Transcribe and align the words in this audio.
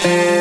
Hey. 0.00 0.37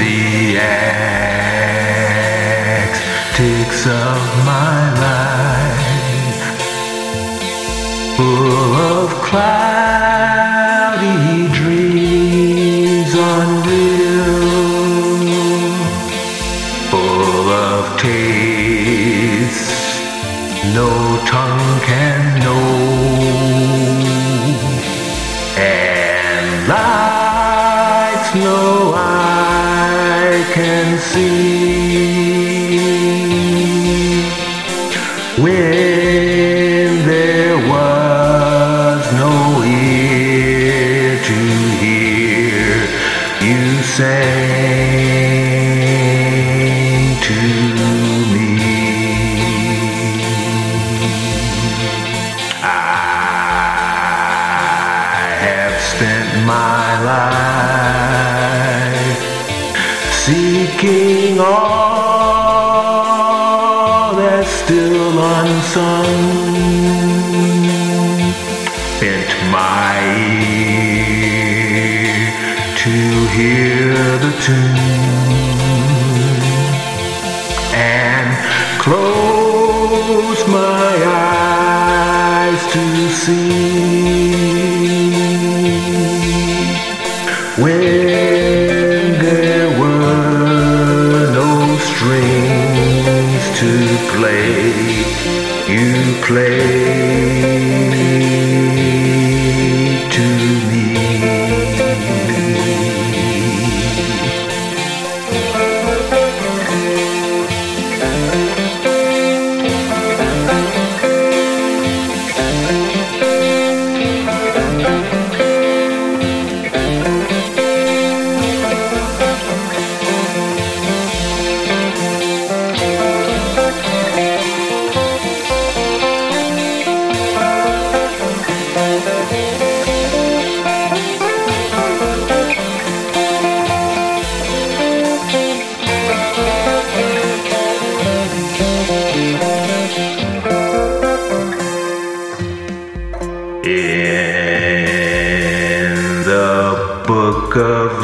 the 0.00 0.58
antics 3.38 3.86
of 3.86 4.18
my 4.44 4.78
life, 5.06 6.42
full 8.16 8.76
of 8.92 9.08
cloudy 9.28 9.52
dreams 11.52 12.02
full 16.92 17.48
of 17.48 17.96
tastes 17.98 19.72
no 20.74 20.88
tongue 21.24 21.80
can 21.80 22.40
know. 22.40 22.71
When 35.42 37.06
there 37.06 37.56
was 37.68 39.12
no 39.12 39.62
ear 39.64 41.18
to 41.22 41.38
hear 41.82 42.86
you 43.42 43.82
sang 43.82 44.22
to 47.20 47.38
me. 48.32 48.50
I 52.62 52.66
have 55.40 55.76
spent 55.80 56.46
my 56.46 57.02
life 57.02 57.51
seeking 60.82 61.38
all 61.38 61.46
that's 64.16 64.50
still 64.50 65.18
unsung. 65.18 66.06
Bent 69.00 69.30
my 69.52 70.00
ear 70.56 71.52
to 72.82 72.94
hear 73.36 73.94
the 74.24 74.32
tune 74.44 74.78
and 77.74 78.28
close 78.80 80.40
my 80.48 80.94
eyes 81.06 82.62
to 82.72 82.84
see 83.08 83.52
when 87.62 88.11
you 96.34 96.71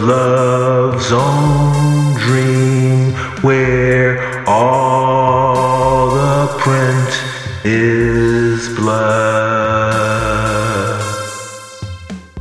love's 0.01 1.13
own 1.13 2.15
dream, 2.17 3.13
where 3.43 4.45
all 4.47 6.11
the 6.11 6.57
print 6.59 7.23
is 7.65 8.69
blood, 8.77 9.09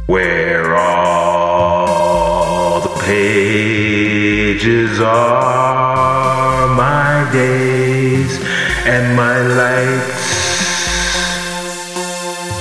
where 0.06 0.76
all 0.76 2.82
the 2.82 2.96
pages 3.04 5.00
are 5.00 6.68
my 6.76 7.28
days 7.32 8.40
and 8.86 9.16
my 9.16 9.42
lights 9.42 10.28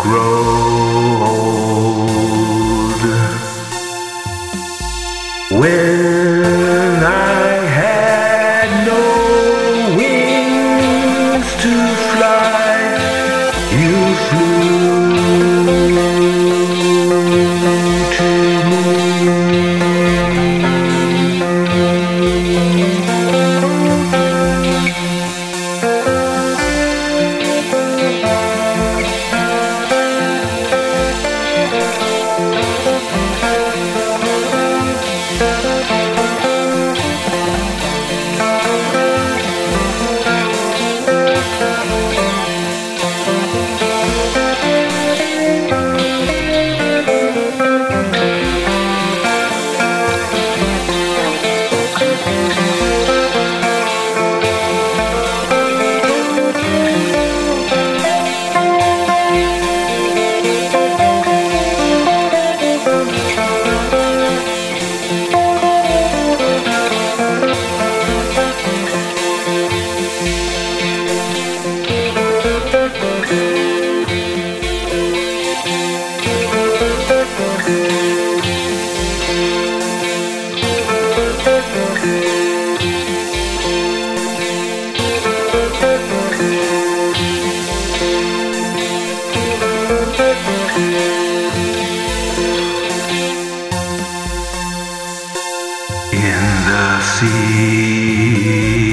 grow 0.00 0.95
In 52.26 52.48
the 52.48 52.75